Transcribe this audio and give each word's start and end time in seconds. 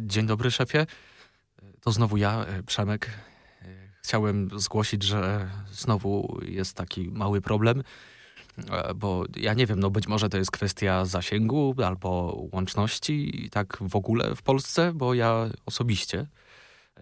Dzień 0.00 0.26
dobry, 0.26 0.50
szefie. 0.50 0.86
To 1.80 1.92
znowu 1.92 2.16
ja, 2.16 2.46
Przemek. 2.66 3.10
Chciałem 4.02 4.50
zgłosić, 4.56 5.02
że 5.02 5.50
znowu 5.72 6.40
jest 6.42 6.76
taki 6.76 7.10
mały 7.10 7.40
problem, 7.40 7.82
bo 8.96 9.24
ja 9.36 9.54
nie 9.54 9.66
wiem, 9.66 9.80
no 9.80 9.90
być 9.90 10.08
może 10.08 10.28
to 10.28 10.38
jest 10.38 10.50
kwestia 10.50 11.04
zasięgu 11.04 11.74
albo 11.84 12.38
łączności, 12.52 13.48
tak 13.52 13.78
w 13.80 13.96
ogóle 13.96 14.34
w 14.34 14.42
Polsce, 14.42 14.92
bo 14.94 15.14
ja 15.14 15.48
osobiście 15.66 16.26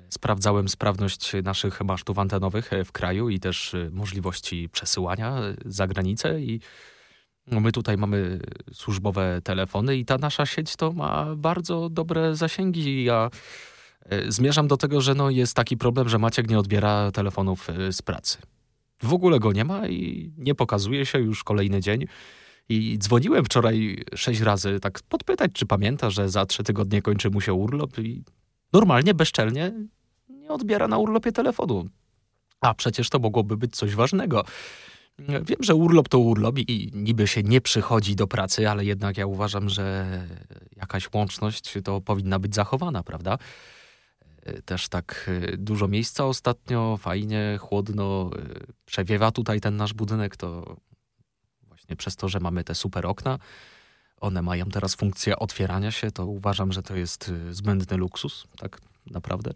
sprawdzałem 0.09 0.69
sprawność 0.69 1.33
naszych 1.45 1.81
masztów 1.81 2.19
antenowych 2.19 2.71
w 2.85 2.93
kraju 2.93 3.29
i 3.29 3.41
też 3.41 3.77
możliwości 3.91 4.69
przesyłania 4.69 5.41
za 5.65 5.87
granicę 5.87 6.41
i 6.41 6.61
my 7.47 7.73
tutaj 7.73 7.97
mamy 7.97 8.39
służbowe 8.73 9.41
telefony 9.45 9.97
i 9.97 10.05
ta 10.05 10.19
nasza 10.19 10.47
sieć 10.47 10.77
to 10.77 10.93
ma 10.93 11.37
bardzo 11.37 11.89
dobre 11.89 12.37
zasięgi. 12.37 13.05
Ja 13.05 13.31
e, 14.01 14.33
zmierzam 14.33 14.69
do 14.69 14.77
tego, 14.77 15.01
że 15.01 15.15
no 15.15 15.31
jest 15.31 15.55
taki 15.55 15.77
problem, 15.77 16.09
że 16.09 16.19
Maciek 16.19 16.51
nie 16.51 16.59
odbiera 16.59 17.11
telefonów 17.11 17.71
e, 17.71 17.93
z 17.93 18.03
pracy. 18.03 18.39
W 19.03 19.13
ogóle 19.13 19.41
go 19.41 19.53
nie 19.53 19.65
ma 19.65 19.89
i 19.89 20.33
nie 20.39 20.55
pokazuje 20.55 21.07
się 21.07 21.19
już 21.19 21.45
kolejny 21.45 21.81
dzień. 21.81 22.07
I 22.69 22.99
dzwoniłem 22.99 23.45
wczoraj 23.45 24.05
sześć 24.15 24.41
razy, 24.41 24.81
tak 24.81 25.01
podpytać, 25.09 25.51
czy 25.53 25.67
pamięta, 25.67 26.11
że 26.11 26.29
za 26.29 26.47
trzy 26.47 26.63
tygodnie 26.63 27.03
kończy 27.03 27.31
mu 27.31 27.41
się 27.41 27.53
urlop 27.55 27.99
i 27.99 28.25
normalnie, 28.73 29.15
bezczelnie 29.15 29.73
nie 30.29 30.49
odbiera 30.49 30.89
na 30.89 30.99
urlopie 30.99 31.33
telefonu. 31.33 31.89
A 32.61 32.75
przecież 32.75 33.11
to 33.11 33.19
mogłoby 33.19 33.57
być 33.57 33.77
coś 33.77 33.95
ważnego. 33.95 34.45
Wiem, 35.19 35.59
że 35.61 35.75
urlop 35.75 36.09
to 36.09 36.19
urlop 36.19 36.59
i 36.59 36.91
niby 36.95 37.27
się 37.27 37.43
nie 37.43 37.61
przychodzi 37.61 38.17
do 38.17 38.27
pracy, 38.27 38.69
ale 38.69 38.85
jednak 38.85 39.17
ja 39.17 39.27
uważam, 39.27 39.69
że 39.69 40.07
jakaś 40.77 41.13
łączność 41.15 41.75
to 41.85 42.01
powinna 42.01 42.39
być 42.39 42.55
zachowana, 42.55 43.03
prawda? 43.03 43.39
Też 44.65 44.89
tak 44.89 45.31
e, 45.53 45.57
dużo 45.57 45.89
miejsca 45.89 46.25
ostatnio, 46.25 46.97
fajnie, 46.97 47.59
chłodno, 47.61 48.31
e, 48.39 48.43
przewiewa 48.85 49.31
tutaj 49.31 49.61
ten 49.61 49.77
nasz 49.77 49.93
budynek, 49.93 50.37
to 50.37 50.77
właśnie 51.63 51.97
przez 51.97 52.17
to, 52.17 52.29
że 52.29 52.41
mamy 52.41 52.65
te 52.65 52.75
super 52.75 53.07
okna, 53.07 53.39
one 54.21 54.43
mają 54.43 54.67
teraz 54.67 54.95
funkcję 54.95 55.39
otwierania 55.39 55.91
się, 55.91 56.11
to 56.11 56.27
uważam, 56.27 56.73
że 56.73 56.83
to 56.83 56.97
jest 56.97 57.29
e, 57.49 57.55
zbędny 57.55 57.97
luksus, 57.97 58.47
tak 58.59 58.81
naprawdę. 59.11 59.51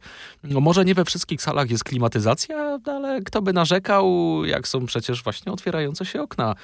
No 0.44 0.60
może 0.60 0.84
nie 0.84 0.94
we 0.94 1.04
wszystkich 1.04 1.42
salach 1.42 1.70
jest 1.70 1.84
klimatyzacja, 1.84 2.78
ale 2.86 3.22
kto 3.22 3.42
by 3.42 3.52
narzekał, 3.52 4.06
jak 4.44 4.68
są 4.68 4.86
przecież 4.86 5.22
właśnie 5.22 5.52
otwierające 5.52 6.04
się 6.04 6.22
okna. 6.22 6.54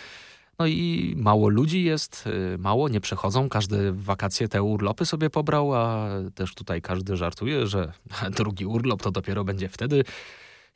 No 0.58 0.66
i 0.66 1.14
mało 1.16 1.48
ludzi 1.48 1.84
jest, 1.84 2.24
y, 2.54 2.58
mało, 2.58 2.88
nie 2.88 3.00
przechodzą. 3.00 3.48
Każdy 3.48 3.92
wakacje 3.92 4.48
te 4.48 4.62
urlopy 4.62 5.06
sobie 5.06 5.30
pobrał, 5.30 5.74
a 5.74 6.08
też 6.34 6.54
tutaj 6.54 6.82
każdy 6.82 7.16
żartuje, 7.16 7.66
że 7.66 7.92
drugi 8.38 8.66
urlop 8.66 9.02
to 9.02 9.10
dopiero 9.10 9.44
będzie 9.44 9.68
wtedy, 9.68 10.04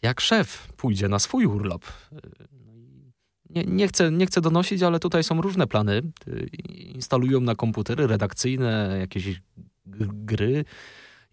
jak 0.03 0.21
szef 0.21 0.73
pójdzie 0.77 1.09
na 1.09 1.19
swój 1.19 1.47
urlop. 1.47 1.85
Y, 1.85 2.17
no 2.51 2.73
nie, 3.51 3.65
nie, 3.65 3.89
chcę, 3.89 4.11
nie 4.11 4.27
chcę 4.27 4.41
donosić, 4.41 4.83
ale 4.83 4.99
tutaj 4.99 5.25
są 5.25 5.41
różne 5.41 5.67
plany. 5.67 6.03
Y, 6.29 6.47
instalują 6.95 7.41
na 7.41 7.55
komputery 7.55 8.07
redakcyjne 8.07 8.97
jakieś 9.01 9.41
gry, 9.87 10.65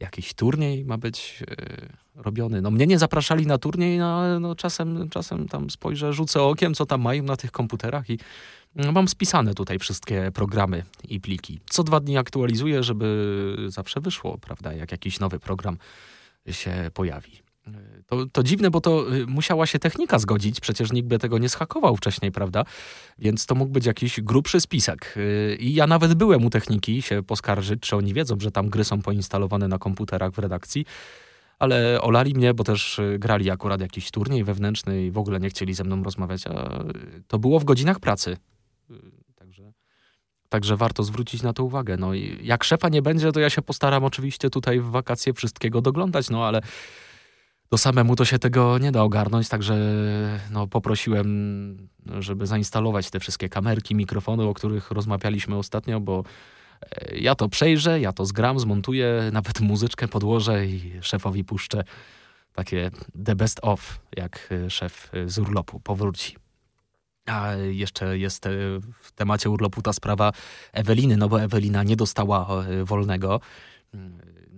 jakiś 0.03 0.33
turniej 0.33 0.85
ma 0.85 0.97
być 0.97 1.43
e, 1.51 1.87
robiony. 2.15 2.61
No 2.61 2.71
mnie 2.71 2.87
nie 2.87 2.99
zapraszali 2.99 3.45
na 3.45 3.57
turniej, 3.57 3.97
no 3.97 4.19
ale 4.19 4.39
no, 4.39 4.55
czasem, 4.55 5.09
czasem 5.09 5.47
tam 5.47 5.69
spojrzę, 5.69 6.13
rzucę 6.13 6.41
okiem, 6.41 6.73
co 6.73 6.85
tam 6.85 7.01
mają 7.01 7.23
na 7.23 7.35
tych 7.35 7.51
komputerach 7.51 8.09
i 8.09 8.19
no, 8.75 8.91
mam 8.91 9.07
spisane 9.07 9.53
tutaj 9.53 9.79
wszystkie 9.79 10.31
programy 10.33 10.83
i 11.09 11.21
pliki. 11.21 11.59
Co 11.69 11.83
dwa 11.83 11.99
dni 11.99 12.17
aktualizuję, 12.17 12.83
żeby 12.83 13.55
zawsze 13.67 14.01
wyszło, 14.01 14.37
prawda, 14.37 14.73
jak 14.73 14.91
jakiś 14.91 15.19
nowy 15.19 15.39
program 15.39 15.77
się 16.51 16.91
pojawi. 16.93 17.42
To, 18.07 18.25
to 18.25 18.43
dziwne, 18.43 18.71
bo 18.71 18.81
to 18.81 19.15
y, 19.15 19.27
musiała 19.27 19.65
się 19.65 19.79
technika 19.79 20.19
zgodzić, 20.19 20.59
przecież 20.59 20.91
nikt 20.91 21.07
by 21.07 21.19
tego 21.19 21.37
nie 21.37 21.49
schakował 21.49 21.95
wcześniej, 21.95 22.31
prawda? 22.31 22.63
Więc 23.19 23.45
to 23.45 23.55
mógł 23.55 23.71
być 23.71 23.85
jakiś 23.85 24.21
grubszy 24.21 24.61
spisek. 24.61 25.13
Y, 25.17 25.57
I 25.59 25.73
ja 25.73 25.87
nawet 25.87 26.13
byłem 26.13 26.45
u 26.45 26.49
techniki 26.49 27.01
się 27.01 27.23
poskarżyć, 27.23 27.79
czy 27.79 27.95
oni 27.95 28.13
wiedzą, 28.13 28.35
że 28.39 28.51
tam 28.51 28.69
gry 28.69 28.83
są 28.83 29.01
poinstalowane 29.01 29.67
na 29.67 29.77
komputerach 29.77 30.31
w 30.31 30.39
redakcji. 30.39 30.85
Ale 31.59 32.01
olali 32.01 32.33
mnie, 32.33 32.53
bo 32.53 32.63
też 32.63 32.99
y, 32.99 33.17
grali 33.19 33.49
akurat 33.49 33.81
jakiś 33.81 34.11
turniej 34.11 34.43
wewnętrzny 34.43 35.05
i 35.05 35.11
w 35.11 35.17
ogóle 35.17 35.39
nie 35.39 35.49
chcieli 35.49 35.73
ze 35.73 35.83
mną 35.83 36.03
rozmawiać, 36.03 36.47
a 36.47 36.83
to 37.27 37.39
było 37.39 37.59
w 37.59 37.63
godzinach 37.63 37.99
pracy. 37.99 38.37
Także, 39.35 39.73
także 40.49 40.77
warto 40.77 41.03
zwrócić 41.03 41.41
na 41.41 41.53
to 41.53 41.63
uwagę. 41.63 41.97
No 41.97 42.13
i 42.13 42.39
jak 42.41 42.63
szefa 42.63 42.89
nie 42.89 43.01
będzie, 43.01 43.31
to 43.31 43.39
ja 43.39 43.49
się 43.49 43.61
postaram 43.61 44.03
oczywiście 44.03 44.49
tutaj 44.49 44.79
w 44.79 44.85
wakacje 44.85 45.33
wszystkiego 45.33 45.81
doglądać, 45.81 46.29
no 46.29 46.45
ale 46.45 46.61
to 47.73 47.77
samemu 47.77 48.15
to 48.15 48.25
się 48.25 48.39
tego 48.39 48.77
nie 48.77 48.91
da 48.91 49.03
ogarnąć, 49.03 49.49
także 49.49 49.77
no, 50.51 50.67
poprosiłem, 50.67 51.89
żeby 52.19 52.47
zainstalować 52.47 53.09
te 53.09 53.19
wszystkie 53.19 53.49
kamerki, 53.49 53.95
mikrofony, 53.95 54.43
o 54.43 54.53
których 54.53 54.91
rozmawialiśmy 54.91 55.57
ostatnio, 55.57 55.99
bo 55.99 56.23
e, 56.81 57.17
ja 57.17 57.35
to 57.35 57.49
przejrzę, 57.49 57.99
ja 57.99 58.13
to 58.13 58.25
zgram, 58.25 58.59
zmontuję, 58.59 59.29
nawet 59.31 59.59
muzyczkę 59.71 60.07
podłożę 60.07 60.65
i 60.65 60.91
szefowi 61.01 61.43
puszczę 61.43 61.83
takie 62.55 62.91
the 63.25 63.35
best 63.35 63.59
of, 63.61 63.99
jak 64.17 64.49
e, 64.51 64.69
szef 64.69 65.11
z 65.25 65.39
urlopu 65.39 65.79
powróci. 65.79 66.37
A 67.25 67.53
jeszcze 67.53 68.17
jest 68.17 68.45
e, 68.45 68.49
w 69.01 69.11
temacie 69.15 69.49
urlopu 69.49 69.81
ta 69.81 69.93
sprawa 69.93 70.31
Eweliny, 70.73 71.17
no 71.17 71.29
bo 71.29 71.41
Ewelina 71.41 71.83
nie 71.83 71.95
dostała 71.95 72.65
wolnego 72.83 73.39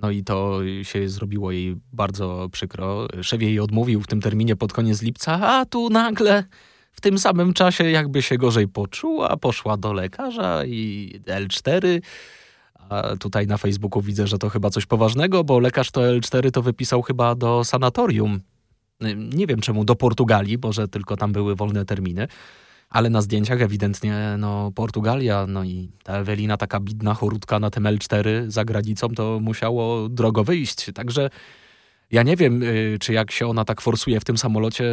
no 0.06 0.12
i 0.12 0.24
to 0.24 0.60
się 0.84 1.10
zrobiło 1.10 1.52
jej 1.52 1.76
bardzo 1.94 2.50
przykro. 2.52 3.08
Szef 3.22 3.42
jej 3.42 3.60
odmówił 3.60 4.02
w 4.02 4.08
tym 4.08 4.22
terminie 4.22 4.56
pod 4.56 4.74
koniec 4.74 5.02
lipca, 5.02 5.40
a 5.48 5.66
tu 5.66 5.90
nagle 5.90 6.44
w 6.92 7.02
tym 7.02 7.20
samym 7.20 7.54
czasie 7.54 7.84
jakby 7.92 8.22
się 8.22 8.38
gorzej 8.38 8.68
poczuła, 8.68 9.38
poszła 9.38 9.78
do 9.78 9.94
lekarza 9.94 10.66
i 10.66 11.12
L4. 11.26 12.02
A 12.90 13.16
tutaj 13.16 13.48
na 13.48 13.58
Facebooku 13.58 14.02
widzę, 14.02 14.28
że 14.28 14.38
to 14.38 14.50
chyba 14.50 14.70
coś 14.70 14.86
poważnego, 14.86 15.44
bo 15.44 15.60
lekarz 15.60 15.92
to 15.92 16.02
L4 16.02 16.52
to 16.52 16.62
wypisał 16.62 17.02
chyba 17.02 17.36
do 17.36 17.64
sanatorium. 17.64 18.40
Nie 19.18 19.48
wiem 19.48 19.62
czemu 19.62 19.86
do 19.86 19.96
Portugalii, 19.96 20.58
bo 20.58 20.74
że 20.74 20.88
tylko 20.88 21.18
tam 21.18 21.32
były 21.32 21.56
wolne 21.56 21.86
terminy 21.86 22.28
ale 22.96 23.10
na 23.10 23.22
zdjęciach 23.22 23.62
ewidentnie 23.62 24.36
no, 24.38 24.72
Portugalia, 24.76 25.46
no 25.48 25.64
i 25.64 25.92
ta 26.04 26.14
Ewelina 26.14 26.58
taka 26.58 26.80
bidna 26.80 27.14
chorutka 27.14 27.60
na 27.60 27.70
tym 27.70 27.84
L4 27.84 28.28
za 28.48 28.66
granicą, 28.66 29.10
to 29.10 29.40
musiało 29.40 30.10
drogo 30.10 30.44
wyjść. 30.44 30.92
Także 30.94 31.30
ja 32.12 32.24
nie 32.24 32.36
wiem, 32.36 32.64
y, 32.64 32.98
czy 33.00 33.14
jak 33.14 33.32
się 33.32 33.48
ona 33.48 33.66
tak 33.66 33.82
forsuje 33.82 34.20
w 34.20 34.24
tym 34.26 34.38
samolocie, 34.38 34.84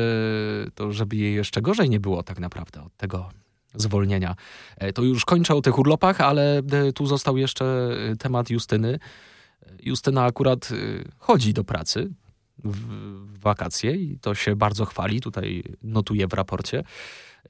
to 0.75 0.93
żeby 0.93 1.17
jej 1.17 1.35
jeszcze 1.35 1.63
gorzej 1.63 1.91
nie 1.91 2.01
było 2.01 2.23
tak 2.23 2.39
naprawdę 2.39 2.83
od 2.83 2.97
tego 2.97 3.29
zwolnienia. 3.75 4.35
E, 4.77 4.93
to 4.93 5.03
już 5.03 5.25
kończę 5.25 5.55
o 5.55 5.63
tych 5.63 5.79
urlopach, 5.79 6.21
ale 6.21 6.59
e, 6.59 6.93
tu 6.93 7.07
został 7.07 7.37
jeszcze 7.37 7.65
e, 8.13 8.17
temat 8.17 8.51
Justyny. 8.51 8.99
Justyna 9.83 10.25
akurat 10.25 10.69
chodzi 11.19 11.53
do 11.53 11.65
pracy 11.65 12.11
w 12.65 13.39
wakacje 13.41 13.97
i 13.97 14.19
to 14.19 14.35
się 14.35 14.57
bardzo 14.57 14.85
chwali, 14.85 15.21
tutaj 15.21 15.63
notuje 15.83 16.27
w 16.27 16.33
raporcie 16.33 16.85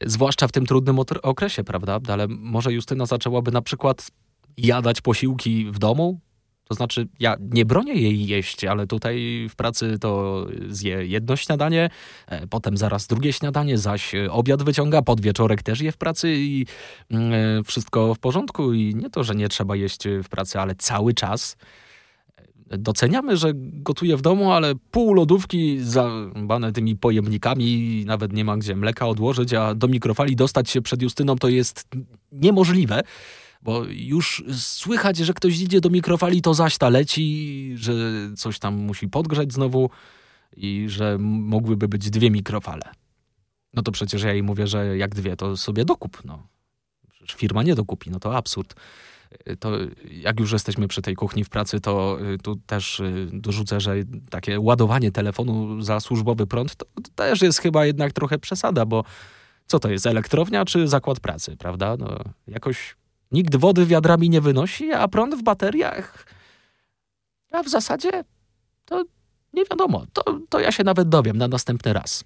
zwłaszcza 0.00 0.48
w 0.48 0.52
tym 0.52 0.66
trudnym 0.66 0.98
okresie, 1.22 1.64
prawda? 1.64 1.98
Ale 2.08 2.28
może 2.28 2.72
Justyna 2.72 3.06
zaczęłaby 3.06 3.50
na 3.50 3.62
przykład 3.62 4.10
jadać 4.56 5.00
posiłki 5.00 5.70
w 5.70 5.78
domu? 5.78 6.20
To 6.68 6.74
znaczy, 6.74 7.08
ja 7.20 7.36
nie 7.40 7.64
bronię 7.64 7.94
jej 7.94 8.26
jeść, 8.26 8.64
ale 8.64 8.86
tutaj 8.86 9.46
w 9.50 9.56
pracy 9.56 9.98
to 10.00 10.46
zje 10.68 11.06
jedno 11.06 11.36
śniadanie, 11.36 11.90
e, 12.26 12.46
potem 12.46 12.76
zaraz 12.76 13.06
drugie 13.06 13.32
śniadanie, 13.32 13.78
zaś 13.78 14.12
obiad 14.30 14.62
wyciąga, 14.62 15.02
podwieczorek 15.02 15.62
też 15.62 15.80
je 15.80 15.92
w 15.92 15.96
pracy 15.96 16.34
i 16.36 16.66
mm, 17.10 17.32
e, 17.32 17.64
wszystko 17.64 18.14
w 18.14 18.18
porządku. 18.18 18.72
I 18.72 18.94
nie 18.94 19.10
to, 19.10 19.24
że 19.24 19.34
nie 19.34 19.48
trzeba 19.48 19.76
jeść 19.76 20.04
w 20.24 20.28
pracy, 20.28 20.60
ale 20.60 20.74
cały 20.74 21.14
czas 21.14 21.56
doceniamy, 22.78 23.36
że 23.36 23.52
gotuje 23.56 24.16
w 24.16 24.22
domu, 24.22 24.52
ale 24.52 24.74
pół 24.90 25.14
lodówki 25.14 25.80
zabane 25.80 26.72
tymi 26.72 26.96
pojemnikami, 26.96 28.04
nawet 28.06 28.32
nie 28.32 28.44
ma 28.44 28.56
gdzie 28.56 28.76
mleka 28.76 29.06
odłożyć, 29.06 29.54
a 29.54 29.74
do 29.74 29.88
mikrofali 29.88 30.36
dostać 30.36 30.70
się 30.70 30.82
przed 30.82 31.02
Justyną 31.02 31.36
to 31.36 31.48
jest 31.48 31.88
niemożliwe. 32.32 33.02
Bo 33.62 33.84
już 33.88 34.44
słychać, 34.58 35.16
że 35.16 35.34
ktoś 35.34 35.60
idzie 35.60 35.80
do 35.80 35.90
mikrofali, 35.90 36.42
to 36.42 36.54
zaś 36.54 36.78
ta 36.78 36.88
leci, 36.88 37.72
że 37.76 37.92
coś 38.36 38.58
tam 38.58 38.75
musi 38.75 39.08
podgrzać 39.08 39.52
znowu 39.52 39.90
i 40.56 40.84
że 40.88 41.18
mogłyby 41.20 41.88
być 41.88 42.10
dwie 42.10 42.30
mikrofale. 42.30 42.82
No 43.75 43.82
to 43.82 43.92
przecież 43.92 44.22
ja 44.22 44.32
jej 44.32 44.42
mówię, 44.42 44.66
że 44.66 44.96
jak 44.96 45.14
dwie, 45.14 45.36
to 45.36 45.56
sobie 45.56 45.84
dokup. 45.84 46.22
No. 46.25 46.46
Firma 47.30 47.62
nie 47.62 47.74
dokupi, 47.74 48.10
no 48.10 48.20
to 48.20 48.36
absurd. 48.36 48.74
To 49.60 49.70
jak 50.10 50.40
już 50.40 50.52
jesteśmy 50.52 50.88
przy 50.88 51.02
tej 51.02 51.14
kuchni 51.14 51.44
w 51.44 51.48
pracy, 51.48 51.80
to 51.80 52.19
y, 52.34 52.38
tu 52.38 52.56
też 52.56 53.00
y, 53.00 53.28
dorzucę, 53.32 53.80
że 53.80 53.94
takie 54.30 54.60
ładowanie 54.60 55.12
telefonu 55.12 55.82
za 55.82 56.00
służbowy 56.00 56.46
prąd 56.46 56.76
to 56.76 56.86
też 57.14 57.42
jest 57.42 57.58
chyba 57.58 57.86
jednak 57.86 58.12
trochę 58.12 58.38
przesada, 58.38 58.86
bo 58.86 59.04
co 59.66 59.78
to 59.78 59.90
jest, 59.90 60.06
elektrownia 60.06 60.64
czy 60.64 60.88
zakład 60.88 61.20
pracy, 61.20 61.56
prawda? 61.56 61.96
No, 61.98 62.19
jakoś 62.46 62.96
nikt 63.32 63.56
wody 63.56 63.86
wiadrami 63.86 64.30
nie 64.30 64.40
wynosi, 64.40 64.92
a 64.92 65.08
prąd 65.08 65.34
w 65.34 65.42
bateriach. 65.42 66.26
A 67.50 67.62
w 67.62 67.68
zasadzie 67.68 68.25
to 68.84 69.04
nie 69.52 69.64
wiadomo. 69.64 70.06
To, 70.12 70.40
to 70.48 70.60
ja 70.60 70.72
się 70.72 70.84
nawet 70.84 71.08
dowiem 71.08 71.38
na 71.38 71.48
następny 71.48 71.92
raz. 71.92 72.25